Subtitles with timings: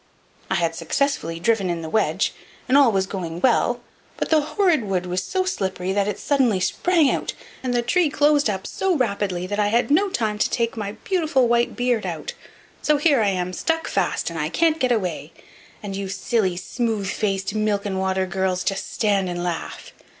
[0.49, 2.33] I had successfully driven in the wedge,
[2.67, 3.81] and all was going well,
[4.17, 8.09] but the cursed wood was so slippery that it suddenly sprang out, and the tree
[8.09, 12.07] closed up so rapidly that I had no time to take my beautiful white beard
[12.07, 12.33] out,
[12.81, 15.33] so here I am stuck fast, and I can't get away;
[15.83, 19.93] and you silly, smooth faced, milk and water girls just stand and laugh!